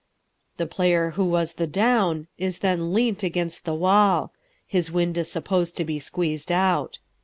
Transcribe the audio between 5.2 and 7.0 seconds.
supposed to be squeezed out.